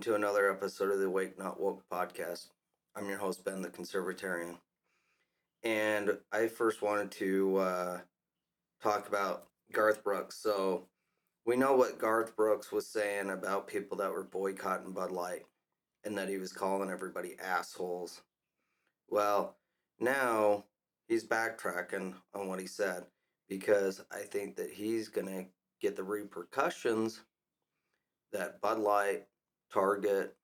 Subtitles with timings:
[0.00, 2.46] to another episode of the Wake Not Woke podcast.
[2.96, 4.56] I'm your host, Ben the Conservatarian.
[5.62, 7.98] And I first wanted to uh,
[8.82, 10.36] talk about Garth Brooks.
[10.36, 10.86] So,
[11.44, 15.42] we know what Garth Brooks was saying about people that were boycotting Bud Light
[16.04, 18.22] and that he was calling everybody assholes.
[19.10, 19.58] Well,
[19.98, 20.64] now
[21.08, 23.04] he's backtracking on what he said
[23.50, 25.44] because I think that he's going to
[25.78, 27.20] get the repercussions
[28.32, 29.26] that Bud Light,
[29.72, 30.34] Target,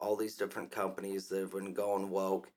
[0.00, 2.50] all these different companies that have been going woke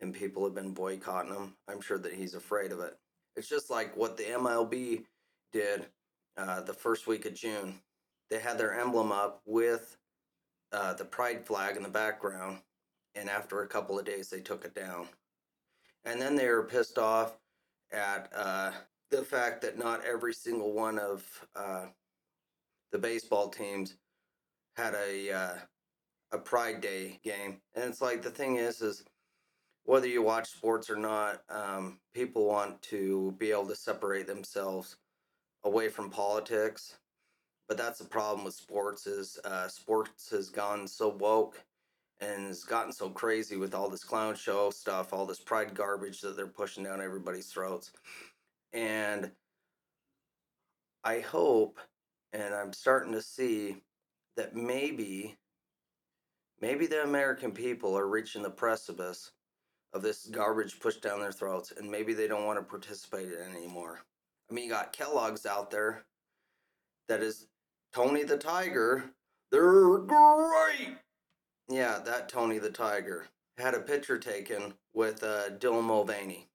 [0.00, 1.54] and people have been boycotting them.
[1.68, 2.96] I'm sure that he's afraid of it.
[3.36, 5.04] It's just like what the MLB
[5.52, 5.86] did
[6.36, 7.80] uh, the first week of June.
[8.30, 9.96] They had their emblem up with
[10.72, 12.58] uh, the pride flag in the background,
[13.14, 15.06] and after a couple of days, they took it down.
[16.04, 17.38] And then they were pissed off
[17.92, 18.72] at uh,
[19.10, 21.86] the fact that not every single one of uh,
[22.92, 23.94] the baseball teams
[24.76, 25.54] had a uh,
[26.32, 29.04] a Pride Day game, and it's like the thing is, is
[29.84, 34.96] whether you watch sports or not, um, people want to be able to separate themselves
[35.64, 36.98] away from politics.
[37.68, 41.64] But that's the problem with sports is uh, sports has gone so woke
[42.20, 46.20] and has gotten so crazy with all this clown show stuff, all this pride garbage
[46.20, 47.92] that they're pushing down everybody's throats.
[48.72, 49.30] And
[51.04, 51.78] I hope,
[52.32, 53.76] and I'm starting to see
[54.36, 55.36] that maybe,
[56.60, 59.32] maybe the American people are reaching the precipice
[59.92, 63.32] of this garbage pushed down their throats, and maybe they don't want to participate in
[63.32, 64.00] it anymore.
[64.50, 66.04] I mean, you got Kellogg's out there
[67.08, 67.46] that is
[67.92, 69.04] Tony the Tiger.
[69.50, 70.96] They're great.
[71.68, 73.26] Yeah, that Tony the Tiger
[73.58, 76.48] had a picture taken with uh, Dylan Mulvaney.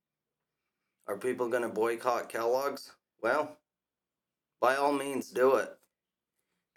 [1.07, 2.91] Are people going to boycott Kellogg's?
[3.21, 3.57] Well,
[4.61, 5.75] by all means, do it.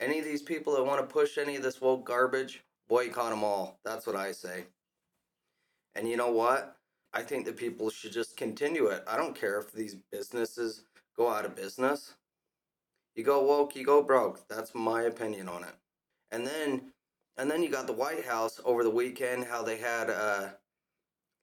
[0.01, 3.45] Any of these people that want to push any of this woke garbage, boycott them
[3.45, 3.79] all.
[3.85, 4.65] That's what I say.
[5.95, 6.77] And you know what?
[7.13, 9.05] I think that people should just continue it.
[9.07, 10.85] I don't care if these businesses
[11.17, 12.15] go out of business.
[13.15, 14.49] You go woke, you go broke.
[14.49, 15.75] That's my opinion on it.
[16.33, 16.93] And then
[17.37, 20.49] and then you got the White House over the weekend how they had uh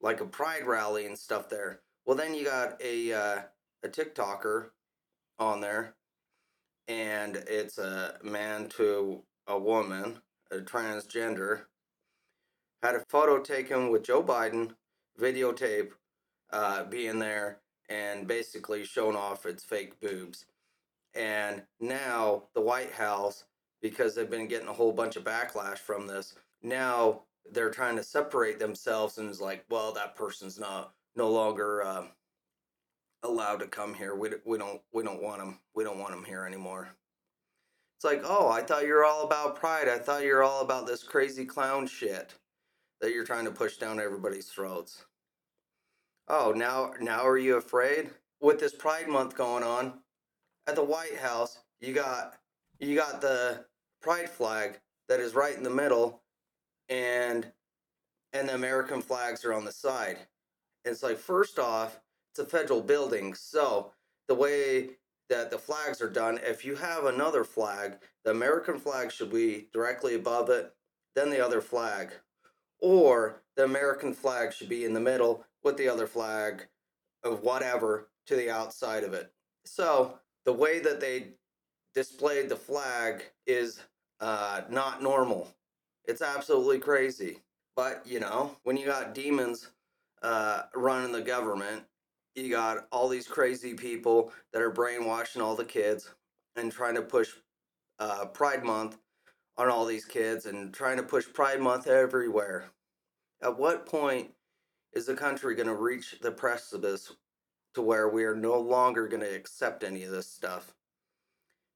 [0.02, 1.82] like a pride rally and stuff there.
[2.06, 3.42] Well, then you got a uh,
[3.84, 4.70] a TikToker
[5.40, 5.96] on there
[6.92, 10.20] and it's a man to a woman,
[10.52, 11.62] a transgender
[12.84, 14.72] had a photo taken with Joe Biden,
[15.20, 15.92] videotape
[16.52, 17.60] uh, being there,
[17.90, 20.46] and basically showing off its fake boobs.
[21.14, 23.46] And now the White House,
[23.82, 27.22] because they've been getting a whole bunch of backlash from this, now
[27.52, 32.04] they're trying to separate themselves and it's like, well, that person's not no longer uh,
[33.24, 34.16] allowed to come here.
[34.16, 35.60] We, we don't we don't want them.
[35.76, 36.90] We don't want them here anymore.
[37.98, 39.88] It's like, oh, I thought you were all about pride.
[39.88, 42.34] I thought you were all about this crazy clown shit
[43.00, 45.06] that you're trying to push down everybody's throats.
[46.28, 48.10] Oh, now now are you afraid?
[48.40, 50.00] With this Pride Month going on,
[50.68, 52.38] at the White House, you got
[52.80, 53.66] you got the
[54.02, 56.22] pride flag that is right in the middle
[56.90, 57.52] and
[58.34, 60.18] and the American flags are on the side.
[60.86, 62.00] And it's like first off,
[62.32, 63.92] it's a federal building, so
[64.28, 64.92] the way
[65.30, 69.68] that the flags are done, if you have another flag, the American flag should be
[69.74, 70.74] directly above it,
[71.16, 72.12] then the other flag
[72.80, 76.68] or the American flag should be in the middle with the other flag
[77.24, 79.32] of whatever to the outside of it.
[79.66, 81.30] So the way that they
[81.94, 83.82] displayed the flag is
[84.20, 85.48] uh, not normal.
[86.06, 87.40] It's absolutely crazy.
[87.76, 89.70] But you know, when you got demons
[90.24, 91.84] uh, running the government,
[92.36, 96.10] you got all these crazy people that are brainwashing all the kids
[96.56, 97.30] and trying to push
[98.00, 98.98] uh, Pride Month
[99.58, 102.66] on all these kids and trying to push Pride Month everywhere.
[103.42, 104.32] At what point
[104.94, 107.12] is the country going to reach the precipice
[107.74, 110.74] to where we are no longer going to accept any of this stuff?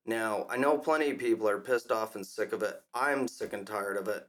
[0.06, 2.82] Now, I know plenty of people are pissed off and sick of it.
[2.94, 4.28] I'm sick and tired of it.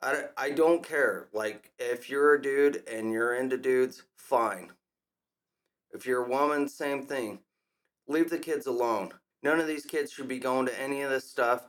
[0.00, 1.28] I, I don't care.
[1.32, 4.70] Like, if you're a dude and you're into dudes, fine.
[5.92, 7.40] If you're a woman, same thing.
[8.06, 9.12] Leave the kids alone.
[9.42, 11.68] None of these kids should be going to any of this stuff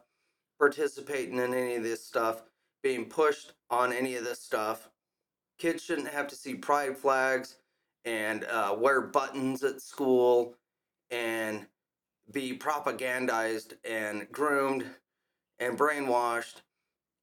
[0.59, 2.43] participating in any of this stuff,
[2.83, 4.89] being pushed on any of this stuff.
[5.57, 7.57] Kids shouldn't have to see pride flags
[8.05, 10.55] and uh, wear buttons at school
[11.11, 11.65] and
[12.31, 14.85] be propagandized and groomed
[15.59, 16.61] and brainwashed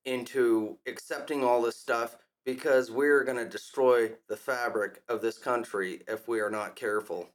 [0.04, 2.16] into accepting all this stuff
[2.46, 7.28] because we're going to destroy the fabric of this country if we are not careful.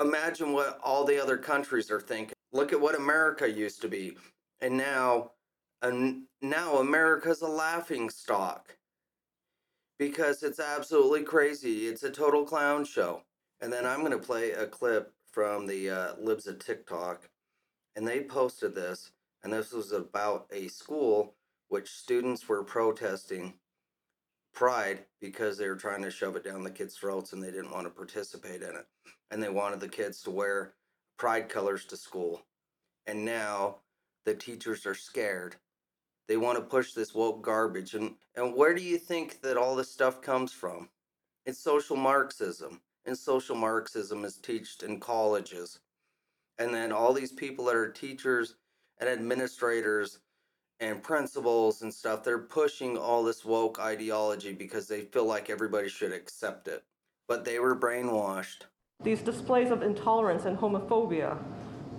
[0.00, 2.34] Imagine what all the other countries are thinking.
[2.52, 4.16] Look at what America used to be
[4.60, 5.32] and now
[5.82, 8.76] And now America's a laughing stock
[9.98, 11.86] because it's absolutely crazy.
[11.86, 13.22] It's a total clown show.
[13.60, 17.30] And then I'm going to play a clip from the uh, Libs of TikTok,
[17.96, 19.12] and they posted this,
[19.44, 21.34] and this was about a school
[21.68, 23.54] which students were protesting
[24.52, 27.72] pride because they were trying to shove it down the kids' throats and they didn't
[27.72, 28.86] want to participate in it.
[29.30, 30.74] And they wanted the kids to wear
[31.18, 32.42] pride colors to school.
[33.06, 33.76] And now
[34.24, 35.56] the teachers are scared.
[36.28, 37.94] They want to push this woke garbage.
[37.94, 40.88] And, and where do you think that all this stuff comes from?
[41.46, 42.80] It's social Marxism.
[43.04, 45.80] And social Marxism is taught in colleges.
[46.58, 48.54] And then all these people that are teachers
[48.98, 50.20] and administrators
[50.82, 55.88] and principals and stuff, they're pushing all this woke ideology because they feel like everybody
[55.88, 56.82] should accept it.
[57.28, 58.62] But they were brainwashed.
[59.00, 61.38] These displays of intolerance and homophobia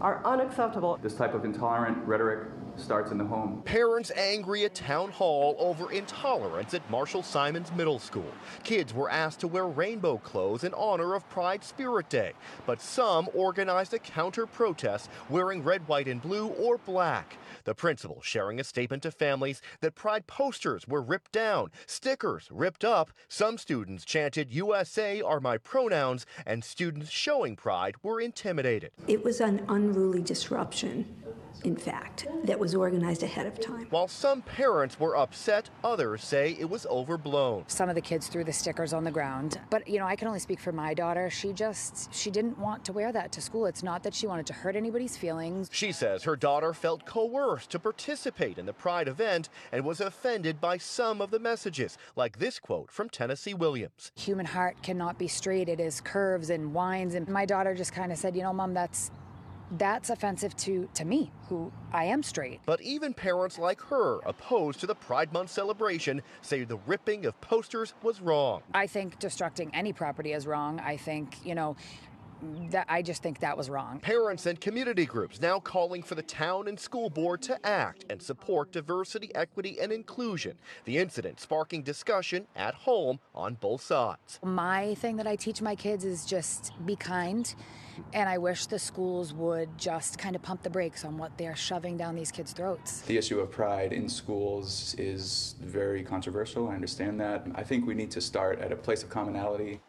[0.01, 0.99] are unacceptable.
[1.01, 3.61] This type of intolerant rhetoric starts in the home.
[3.65, 8.31] Parents angry at town hall over intolerance at Marshall Simonds Middle School.
[8.63, 12.33] Kids were asked to wear rainbow clothes in honor of Pride Spirit Day,
[12.65, 17.37] but some organized a counter protest wearing red, white, and blue or black.
[17.65, 22.83] The principal sharing a statement to families that pride posters were ripped down, stickers ripped
[22.83, 23.11] up.
[23.27, 28.91] Some students chanted, USA are my pronouns, and students showing pride were intimidated.
[29.07, 31.05] It was an unruly disruption
[31.63, 33.87] in fact, that was organized ahead of time.
[33.89, 37.63] While some parents were upset, others say it was overblown.
[37.67, 40.27] Some of the kids threw the stickers on the ground, but you know, I can
[40.27, 41.29] only speak for my daughter.
[41.29, 43.65] She just she didn't want to wear that to school.
[43.65, 45.69] It's not that she wanted to hurt anybody's feelings.
[45.71, 50.59] She says her daughter felt coerced to participate in the pride event and was offended
[50.59, 54.11] by some of the messages, like this quote from Tennessee Williams.
[54.15, 55.69] Human heart cannot be straight.
[55.69, 58.73] It is curves and winds and my daughter just kind of said, "You know, mom,
[58.73, 59.11] that's
[59.77, 62.61] that's offensive to, to me, who I am straight.
[62.65, 67.39] But even parents like her, opposed to the Pride Month celebration, say the ripping of
[67.41, 68.61] posters was wrong.
[68.73, 70.79] I think destructing any property is wrong.
[70.79, 71.75] I think, you know,
[72.71, 73.99] that I just think that was wrong.
[73.99, 78.21] Parents and community groups now calling for the town and school board to act and
[78.21, 80.57] support diversity, equity, and inclusion.
[80.85, 84.39] The incident sparking discussion at home on both sides.
[84.43, 87.53] My thing that I teach my kids is just be kind.
[88.13, 91.55] And I wish the schools would just kind of pump the brakes on what they're
[91.55, 93.01] shoving down these kids' throats.
[93.01, 96.69] The issue of pride in schools is very controversial.
[96.69, 97.45] I understand that.
[97.55, 99.79] I think we need to start at a place of commonality.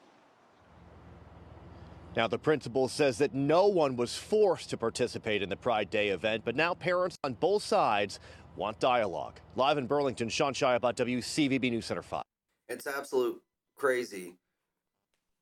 [2.17, 6.11] Now, the principal says that no one was forced to participate in the Pride Day
[6.11, 8.21] event, but now parents on both sides
[8.55, 9.41] want dialogue.
[9.57, 12.23] Live in Burlington, Sean about WCVB News Center 5.
[12.69, 13.43] It's absolute
[13.75, 14.37] crazy.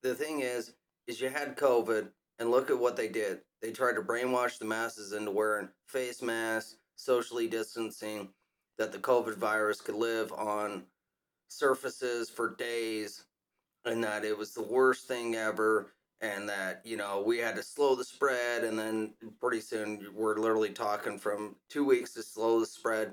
[0.02, 0.72] The thing is,
[1.06, 2.08] is you had COVID,
[2.42, 3.38] and look at what they did.
[3.62, 8.30] They tried to brainwash the masses into wearing face masks, socially distancing,
[8.78, 10.82] that the COVID virus could live on
[11.46, 13.22] surfaces for days,
[13.84, 17.62] and that it was the worst thing ever and that you know we had to
[17.62, 22.60] slow the spread and then pretty soon we're literally talking from two weeks to slow
[22.60, 23.12] the spread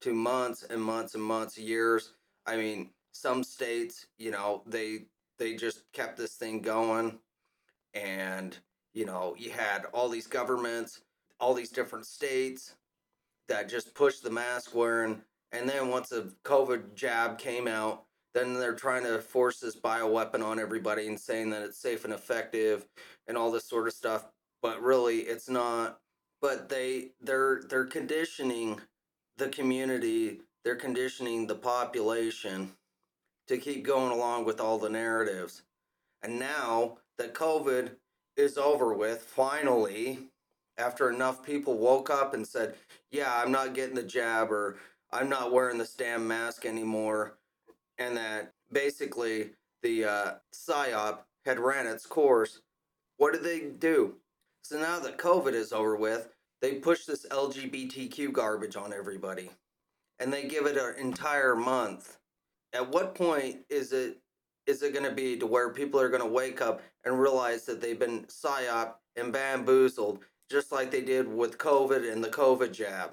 [0.00, 2.14] to months and months and months years
[2.44, 5.04] i mean some states you know they
[5.38, 7.16] they just kept this thing going
[7.94, 8.58] and
[8.94, 11.00] you know you had all these governments
[11.40, 12.74] all these different states
[13.48, 15.20] that just pushed the mask wearing
[15.52, 20.42] and then once the covid jab came out then they're trying to force this bioweapon
[20.42, 22.86] on everybody and saying that it's safe and effective
[23.28, 24.26] and all this sort of stuff
[24.62, 25.98] but really it's not.
[26.40, 28.80] But they they're they're conditioning
[29.36, 32.72] the community they're conditioning the population
[33.48, 35.62] to keep going along with all the narratives.
[36.22, 37.90] And now that covid
[38.36, 40.18] is over with finally
[40.78, 42.74] after enough people woke up and said
[43.10, 44.78] yeah i'm not getting the jab or
[45.12, 47.36] i'm not wearing this damn mask anymore
[47.98, 49.50] and that basically
[49.82, 52.60] the uh, psyop had ran its course.
[53.18, 54.16] What did they do?
[54.62, 56.28] So now that COVID is over with,
[56.60, 59.50] they push this LGBTQ garbage on everybody,
[60.20, 62.18] and they give it an entire month.
[62.72, 64.18] At what point is it
[64.66, 67.64] is it going to be to where people are going to wake up and realize
[67.66, 72.72] that they've been psyop and bamboozled, just like they did with COVID and the COVID
[72.72, 73.12] jab?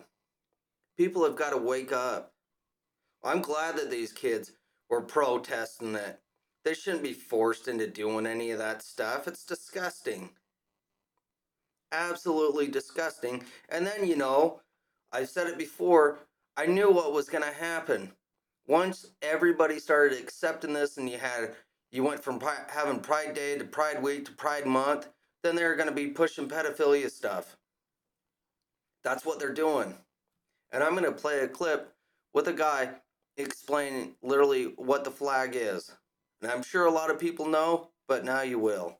[0.98, 2.34] People have got to wake up.
[3.24, 4.51] I'm glad that these kids
[4.89, 6.20] were protesting it.
[6.65, 9.27] They shouldn't be forced into doing any of that stuff.
[9.27, 10.29] It's disgusting.
[11.91, 13.44] Absolutely disgusting.
[13.70, 14.62] And then, you know,
[15.12, 16.20] I've said it before,
[16.56, 18.12] I knew what was going to happen.
[18.70, 21.56] Once everybody started accepting this and you had
[21.92, 25.10] you went from having Pride Day to Pride Week to Pride Month,
[25.42, 27.58] then they're going to be pushing pedophilia stuff.
[29.04, 29.96] That's what they're doing.
[30.72, 31.96] And I'm going to play a clip
[32.36, 32.92] with a guy
[33.38, 35.90] explaining literally what the flag is.
[36.44, 39.00] And I'm sure a lot of people know, but now you will.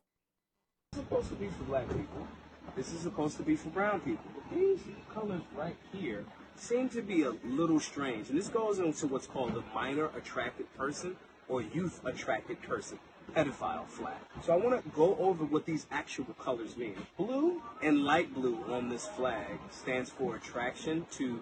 [0.90, 2.26] This is supposed to be for black people.
[2.74, 4.24] This is supposed to be for brown people.
[4.52, 4.80] These
[5.14, 6.24] colors right here
[6.60, 8.28] seem to be a little strange.
[8.28, 11.16] And this goes into what's called the minor attracted person
[11.48, 12.98] or youth attracted person
[13.34, 14.16] pedophile flag.
[14.44, 16.96] So I want to go over what these actual colors mean.
[17.16, 21.40] Blue and light blue on this flag stands for attraction to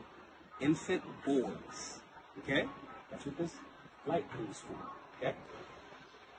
[0.61, 2.01] infant boys.
[2.41, 2.67] Okay?
[3.11, 3.55] That's what this
[4.07, 4.77] light blue is for.
[5.19, 5.35] Okay?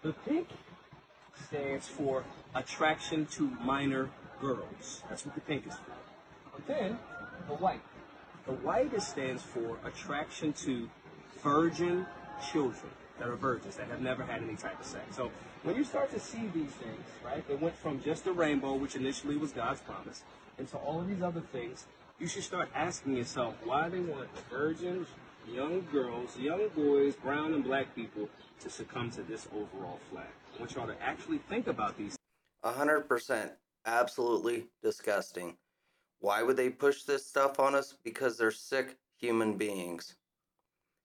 [0.04, 0.48] The pink
[1.48, 2.24] stands for
[2.56, 4.10] attraction to minor
[4.40, 5.04] girls.
[5.10, 5.94] That's what the pink is for.
[6.56, 7.00] But then
[7.48, 7.82] the white.
[8.46, 10.90] The white is stands for attraction to
[11.44, 12.06] virgin
[12.52, 15.16] children that are virgins that have never had any type of sex.
[15.16, 15.32] So
[15.64, 18.96] when you start to see these things, right, it went from just a rainbow, which
[18.96, 20.24] initially was God's promise,
[20.58, 21.86] into all of these other things.
[22.18, 25.08] You should start asking yourself why they want virgins,
[25.48, 28.30] young girls, young boys, brown and black people
[28.62, 30.28] to succumb to this overall flag.
[30.56, 32.18] I want y'all to actually think about these
[32.64, 33.52] A hundred percent.
[33.86, 35.56] Absolutely disgusting.
[36.20, 37.96] Why would they push this stuff on us?
[38.04, 40.16] Because they're sick human beings.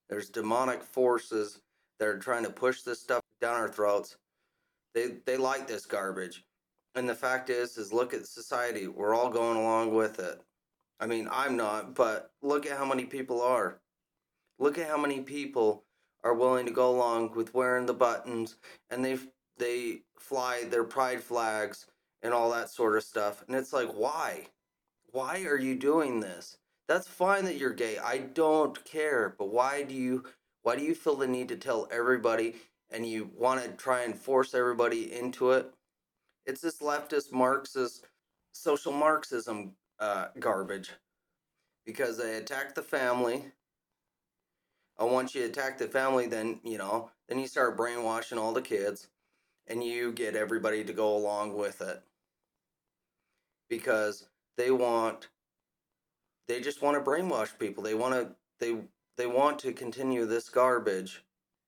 [0.08, 1.60] There's demonic forces
[1.98, 4.16] that are trying to push this stuff down our throats.
[4.94, 6.44] They they like this garbage.
[6.94, 8.86] And the fact is is look at society.
[8.88, 10.40] We're all going along with it.
[11.00, 13.80] I mean, I'm not, but look at how many people are.
[14.58, 15.84] Look at how many people
[16.22, 18.56] are willing to go along with wearing the buttons
[18.90, 19.18] and they
[19.58, 21.86] they fly their pride flags
[22.22, 23.44] and all that sort of stuff.
[23.46, 24.46] And it's like, why?
[25.14, 26.56] Why are you doing this?
[26.88, 27.98] That's fine that you're gay.
[27.98, 29.32] I don't care.
[29.38, 30.24] But why do you
[30.62, 32.56] why do you feel the need to tell everybody
[32.90, 35.72] and you want to try and force everybody into it?
[36.46, 38.08] It's this leftist Marxist
[38.50, 40.90] social Marxism uh, garbage
[41.86, 43.44] because they attack the family.
[44.98, 48.60] And once you attack the family, then you know, then you start brainwashing all the
[48.60, 49.06] kids
[49.68, 52.02] and you get everybody to go along with it
[53.70, 55.28] because they want
[56.48, 58.76] they just want to brainwash people they want to they
[59.16, 61.24] they want to continue this garbage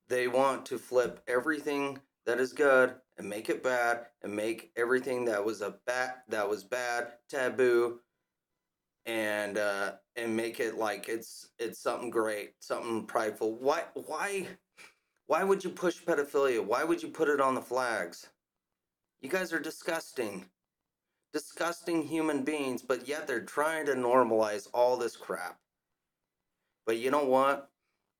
[0.09, 5.25] they want to flip everything that is good and make it bad and make everything
[5.25, 8.01] that was a bad that was bad taboo
[9.07, 14.47] and uh and make it like it's it's something great something prideful why why
[15.27, 16.65] why would you push pedophilia?
[16.65, 18.29] Why would you put it on the flags?
[19.21, 20.47] You guys are disgusting.
[21.37, 25.59] Disgusting human beings, but yet they're trying to normalize all this crap.
[26.87, 27.69] But you know what?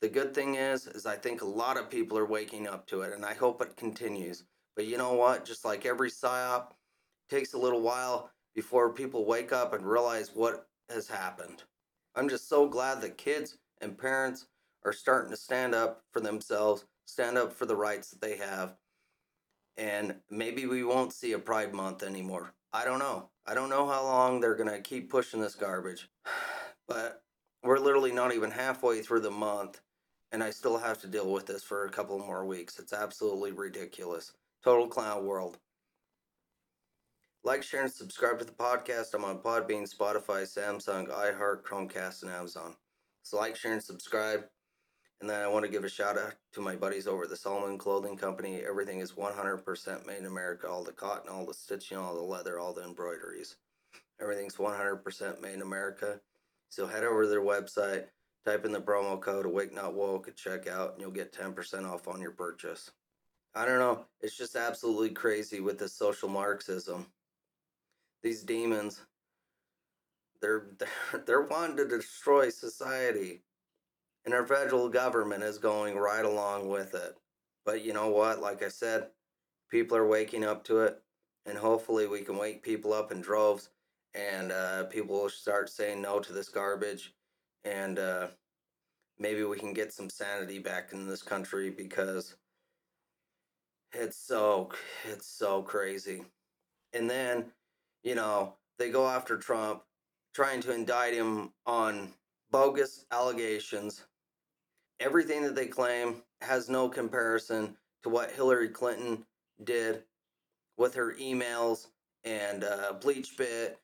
[0.03, 3.01] The good thing is is I think a lot of people are waking up to
[3.01, 4.45] it and I hope it continues.
[4.75, 5.47] But you know what?
[5.47, 6.73] Just like every psyop
[7.31, 11.63] takes a little while before people wake up and realize what has happened.
[12.17, 14.45] I'm just so glad that kids and parents
[14.85, 18.77] are starting to stand up for themselves stand up for the rights that they have.
[19.79, 22.53] And maybe we won't see a Pride Month anymore.
[22.77, 23.31] I don't know.
[23.47, 26.09] I don't know how long they're going to keep pushing this garbage.
[26.89, 27.25] But
[27.65, 29.81] we're literally not even halfway through the month,
[30.31, 32.79] and I still have to deal with this for a couple more weeks.
[32.79, 34.35] It's absolutely ridiculous.
[34.63, 35.59] Total clown world.
[37.43, 39.15] Like, share, and subscribe to the podcast.
[39.15, 42.77] I'm on Podbean, Spotify, Samsung, iHeart, Chromecast, and Amazon.
[43.25, 44.45] So, like, share, and subscribe.
[45.21, 47.37] And then I want to give a shout out to my buddies over at the
[47.37, 48.63] Solomon Clothing Company.
[48.69, 50.69] Everything is 100% made in America.
[50.69, 53.57] All the cotton, all the stitching, all the leather, all the embroideries.
[54.21, 56.21] Everything's 100% made in America.
[56.69, 58.05] So head over to their website,
[58.45, 62.09] type in the promo code Awake Not Woke at checkout, and you'll get 10% off
[62.09, 62.91] on your purchase.
[63.55, 64.05] I don't know.
[64.21, 67.07] It's just absolutely crazy with this social Marxism.
[68.23, 69.01] These demons,
[70.43, 73.41] they're, they're, they're wanting to destroy society
[74.27, 77.17] and our federal government is going right along with it.
[77.65, 78.43] But you know what?
[78.43, 79.07] Like I said,
[79.71, 81.01] people are waking up to it,
[81.47, 83.71] and hopefully we can wake people up in droves,
[84.15, 87.15] and uh, people will start saying no to this garbage,
[87.65, 88.27] and uh,
[89.19, 92.35] maybe we can get some sanity back in this country because
[93.93, 94.71] it's so
[95.05, 96.23] it's so crazy.
[96.93, 97.47] And then,
[98.03, 99.83] you know, they go after Trump,
[100.35, 102.13] trying to indict him on
[102.51, 104.05] bogus allegations
[105.01, 109.25] everything that they claim has no comparison to what Hillary Clinton
[109.65, 110.03] did
[110.77, 111.89] with her emails
[112.25, 113.77] and uh, BleachBit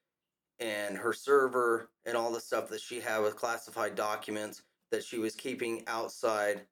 [0.61, 5.19] and her server and all the stuff that she had with classified documents that she
[5.19, 6.63] was keeping outside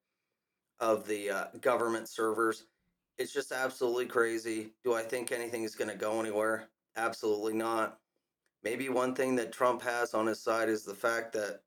[0.79, 2.65] of the uh, government servers.
[3.19, 4.73] It's just absolutely crazy.
[4.85, 6.69] Do I think anything is going to go anywhere?
[6.97, 7.99] Absolutely not.
[8.63, 11.61] Maybe one thing that Trump has on his side is the fact that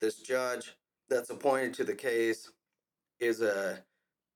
[0.00, 0.76] this judge
[1.08, 2.50] that's appointed to the case
[3.20, 3.82] is a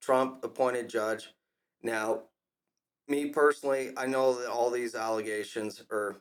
[0.01, 1.35] Trump appointed judge.
[1.83, 2.23] Now,
[3.09, 6.17] me personally, I know that all these allegations, or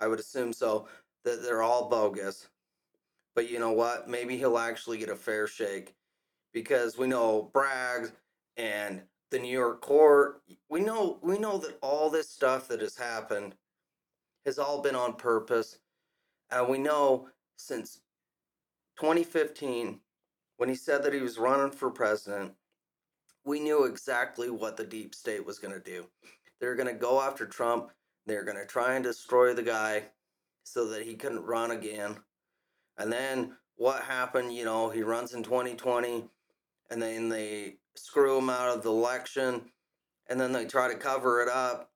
[0.00, 0.88] I would assume so,
[1.24, 2.48] that they're all bogus.
[3.34, 4.08] But you know what?
[4.08, 5.94] Maybe he'll actually get a fair shake
[6.52, 8.12] because we know Bragg
[8.56, 10.42] and the New York court.
[10.68, 13.56] We know we know that all this stuff that has happened
[14.46, 15.78] has all been on purpose,
[16.50, 18.00] and we know since
[18.96, 20.00] 2015
[20.56, 22.52] when he said that he was running for president,
[23.44, 26.06] we knew exactly what the deep state was going to do.
[26.60, 27.90] They're going to go after Trump.
[28.26, 30.04] They're going to try and destroy the guy
[30.62, 32.16] so that he couldn't run again.
[32.96, 34.54] And then what happened?
[34.54, 36.24] You know, he runs in 2020
[36.90, 39.62] and then they screw him out of the election
[40.28, 41.90] and then they try to cover it up.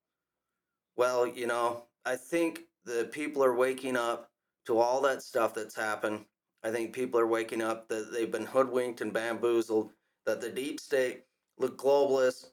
[0.97, 4.31] Well, you know, I think the people are waking up
[4.67, 6.25] to all that stuff that's happened.
[6.65, 9.93] I think people are waking up that they've been hoodwinked and bamboozled,
[10.27, 11.25] that the deep state,
[11.59, 12.51] the globalists,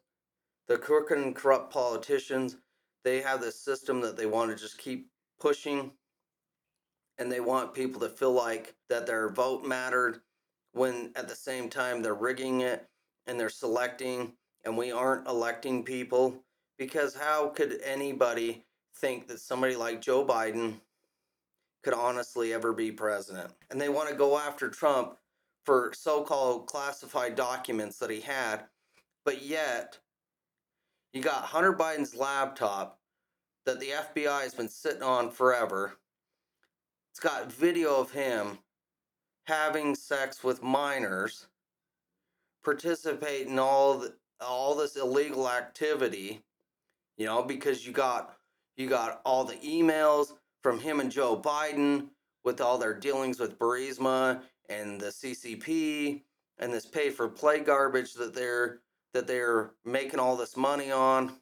[0.67, 2.57] the crooked and corrupt politicians,
[3.03, 5.91] they have this system that they want to just keep pushing
[7.17, 10.21] and they want people to feel like that their vote mattered
[10.73, 12.87] when at the same time they're rigging it
[13.27, 14.33] and they're selecting
[14.65, 16.43] and we aren't electing people
[16.77, 18.65] because how could anybody
[18.97, 20.75] think that somebody like Joe Biden
[21.85, 23.53] could honestly ever be president.
[23.71, 25.15] And they want to go after Trump
[25.63, 28.65] for so-called classified documents that he had
[29.25, 29.97] but yet
[31.11, 32.99] you got Hunter Biden's laptop
[33.65, 35.97] that the FBI has been sitting on forever.
[37.11, 38.59] It's got video of him
[39.47, 41.47] having sex with minors,
[42.63, 46.43] participate in all the, all this illegal activity,
[47.17, 48.35] you know, because you got
[48.77, 50.33] you got all the emails
[50.65, 52.07] from him and Joe Biden
[52.43, 56.23] with all their dealings with Burisma and the CCP
[56.57, 58.79] and this pay for play garbage that they're
[59.13, 61.33] that they're making all this money on.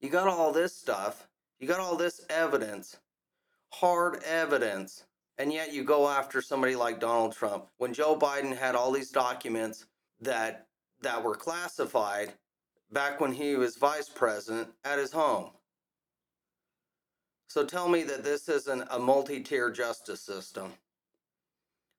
[0.00, 1.26] You got all this stuff.
[1.58, 2.96] You got all this evidence
[3.72, 5.02] hard evidence,
[5.38, 7.66] and yet you go after somebody like Donald Trump.
[7.78, 9.86] When Joe Biden had all these documents
[10.20, 10.68] that
[11.02, 12.34] that were classified
[12.92, 15.50] back when he was vice president at his home.
[17.50, 20.72] So tell me that this isn't a multi-tier justice system.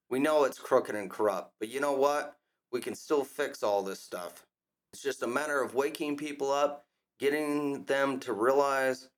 [0.10, 2.38] We know it's crooked and corrupt, but you know what?
[2.72, 4.46] We can still fix all this stuff.
[4.94, 6.86] It's just a matter of waking people up,
[7.20, 9.10] getting them to realize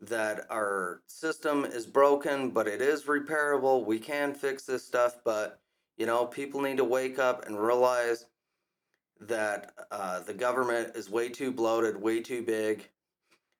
[0.00, 3.84] that our system is broken, but it is repairable.
[3.84, 5.60] We can fix this stuff, but
[5.98, 8.24] you know, people need to wake up and realize
[9.20, 12.88] that uh, the government is way too bloated, way too big.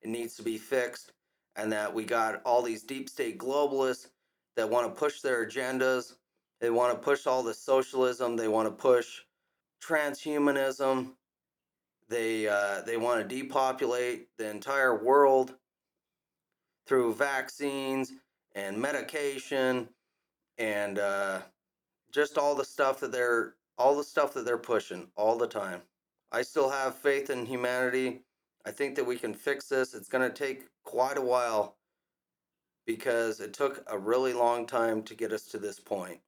[0.00, 1.12] It needs to be fixed,
[1.58, 4.08] and that we got all these deep state globalists
[4.56, 6.14] that want to push their agendas.
[6.60, 8.36] They want to push all the socialism.
[8.36, 9.20] They want to push
[9.84, 11.12] transhumanism.
[12.08, 15.54] They uh, they want to depopulate the entire world
[16.86, 18.12] through vaccines
[18.54, 19.88] and medication
[20.56, 21.40] and uh,
[22.12, 25.82] just all the stuff that they're all the stuff that they're pushing all the time.
[26.32, 28.22] I still have faith in humanity.
[28.64, 29.94] I think that we can fix this.
[29.94, 31.76] It's going to take quite a while
[32.86, 36.18] because it took a really long time to get us to this point.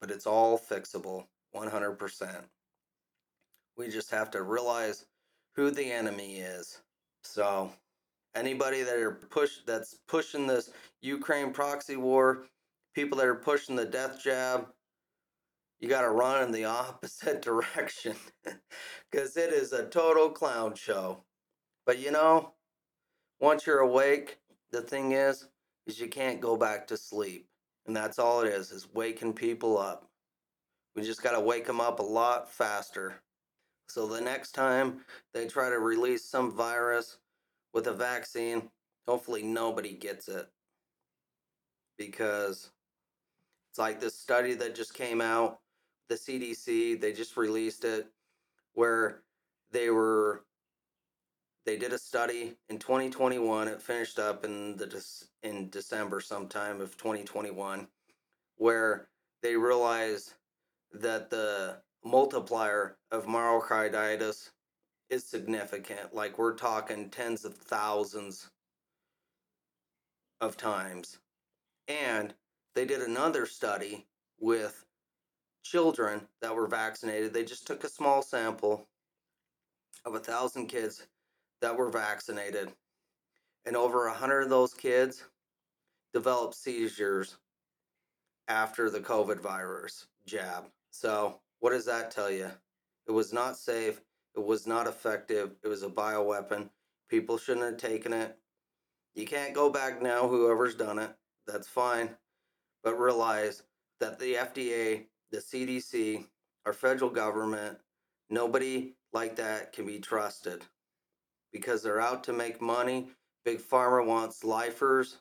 [0.00, 2.42] But it's all fixable 100%.
[3.76, 5.06] We just have to realize
[5.54, 6.80] who the enemy is.
[7.22, 7.70] So,
[8.34, 12.46] anybody that are push that's pushing this Ukraine proxy war,
[12.92, 14.66] people that are pushing the death jab,
[15.78, 18.16] you got to run in the opposite direction
[19.12, 21.22] because it is a total clown show.
[21.86, 22.55] But you know,
[23.40, 24.38] once you're awake,
[24.70, 25.48] the thing is,
[25.86, 27.48] is you can't go back to sleep,
[27.86, 30.08] and that's all it is: is waking people up.
[30.94, 33.20] We just got to wake them up a lot faster.
[33.88, 35.00] So the next time
[35.34, 37.18] they try to release some virus
[37.72, 38.70] with a vaccine,
[39.06, 40.48] hopefully nobody gets it.
[41.98, 42.70] Because
[43.70, 45.60] it's like this study that just came out,
[46.08, 48.06] the CDC, they just released it,
[48.72, 49.22] where
[49.70, 50.45] they were
[51.66, 55.04] they did a study in 2021 it finished up in the
[55.42, 57.86] in december sometime of 2021
[58.56, 59.08] where
[59.42, 60.32] they realized
[60.92, 64.50] that the multiplier of myocarditis
[65.10, 66.14] is significant.
[66.14, 68.50] Like we're talking tens of thousands
[70.40, 71.18] of times.
[71.88, 72.34] And
[72.74, 74.06] they did another study
[74.38, 74.84] with
[75.62, 77.32] children that were vaccinated.
[77.32, 78.88] They just took a small sample
[80.04, 81.06] of a thousand kids
[81.66, 82.72] that were vaccinated.
[83.64, 85.24] And over a hundred of those kids
[86.14, 87.38] developed seizures
[88.46, 90.66] after the COVID virus jab.
[90.92, 92.48] So, what does that tell you?
[93.08, 94.00] It was not safe.
[94.36, 95.56] It was not effective.
[95.64, 96.68] It was a bioweapon.
[97.08, 98.38] People shouldn't have taken it.
[99.16, 101.10] You can't go back now, whoever's done it.
[101.48, 102.10] That's fine.
[102.84, 103.64] But realize
[103.98, 106.26] that the FDA, the CDC,
[106.64, 107.78] our federal government,
[108.30, 110.62] nobody like that can be trusted
[111.56, 113.08] because they're out to make money.
[113.44, 115.18] Big Pharma wants lifers.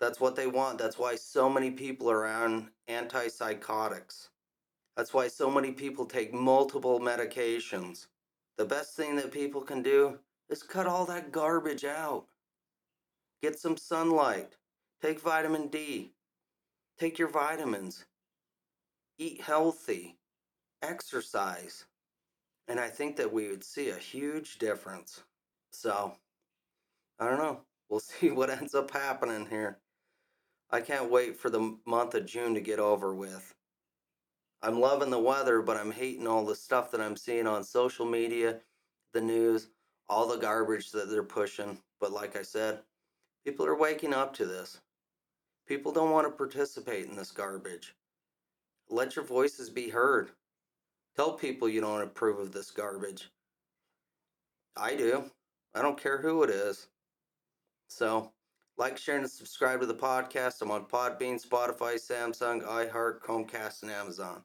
[0.00, 0.78] That's what they want.
[0.78, 4.28] That's why so many people are on antipsychotics.
[4.96, 8.06] That's why so many people take multiple medications.
[8.58, 12.26] The best thing that people can do is cut all that garbage out.
[13.42, 14.56] Get some sunlight.
[15.02, 16.12] Take vitamin D.
[16.98, 18.04] Take your vitamins.
[19.18, 20.16] Eat healthy.
[20.82, 21.86] Exercise.
[22.68, 25.22] And I think that we would see a huge difference.
[25.72, 26.12] So,
[27.18, 27.62] I don't know.
[27.88, 29.78] We'll see what ends up happening here.
[30.70, 33.54] I can't wait for the month of June to get over with.
[34.60, 38.04] I'm loving the weather, but I'm hating all the stuff that I'm seeing on social
[38.04, 38.60] media,
[39.14, 39.68] the news,
[40.08, 41.78] all the garbage that they're pushing.
[42.00, 42.80] But like I said,
[43.44, 44.80] people are waking up to this.
[45.66, 47.94] People don't want to participate in this garbage.
[48.90, 50.30] Let your voices be heard.
[51.18, 53.28] Tell people you don't approve of this garbage.
[54.76, 55.24] I do.
[55.74, 56.86] I don't care who it is.
[57.88, 58.30] So,
[58.76, 60.62] like, share, and subscribe to the podcast.
[60.62, 64.44] I'm on Podbean, Spotify, Samsung, iHeart, Chromecast, and Amazon.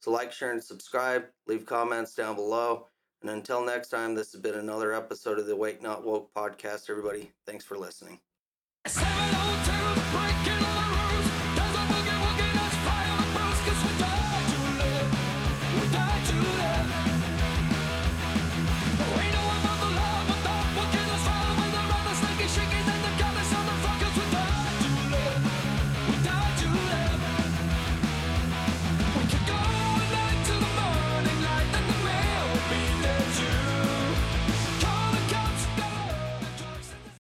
[0.00, 1.26] So, like, share, and subscribe.
[1.46, 2.86] Leave comments down below.
[3.20, 6.88] And until next time, this has been another episode of the Wake Not Woke podcast.
[6.88, 8.18] Everybody, thanks for listening.
[8.86, 9.11] 702 breaking